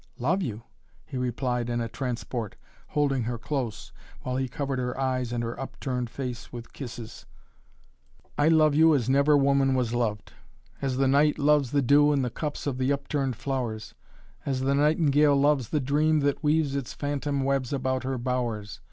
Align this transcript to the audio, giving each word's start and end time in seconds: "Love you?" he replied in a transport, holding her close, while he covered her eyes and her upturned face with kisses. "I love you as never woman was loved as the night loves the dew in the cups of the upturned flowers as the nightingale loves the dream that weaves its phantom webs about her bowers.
"Love 0.17 0.41
you?" 0.41 0.63
he 1.05 1.15
replied 1.15 1.69
in 1.69 1.79
a 1.79 1.87
transport, 1.87 2.55
holding 2.87 3.25
her 3.25 3.37
close, 3.37 3.91
while 4.21 4.35
he 4.35 4.47
covered 4.47 4.79
her 4.79 4.99
eyes 4.99 5.31
and 5.31 5.43
her 5.43 5.59
upturned 5.59 6.09
face 6.09 6.51
with 6.51 6.73
kisses. 6.73 7.27
"I 8.35 8.47
love 8.47 8.73
you 8.73 8.95
as 8.95 9.07
never 9.11 9.37
woman 9.37 9.75
was 9.75 9.93
loved 9.93 10.33
as 10.81 10.97
the 10.97 11.07
night 11.07 11.37
loves 11.37 11.69
the 11.69 11.83
dew 11.83 12.11
in 12.13 12.23
the 12.23 12.31
cups 12.31 12.65
of 12.65 12.79
the 12.79 12.91
upturned 12.91 13.35
flowers 13.35 13.93
as 14.43 14.61
the 14.61 14.73
nightingale 14.73 15.35
loves 15.35 15.69
the 15.69 15.79
dream 15.79 16.21
that 16.21 16.43
weaves 16.43 16.75
its 16.75 16.93
phantom 16.95 17.43
webs 17.43 17.71
about 17.71 18.03
her 18.03 18.17
bowers. 18.17 18.79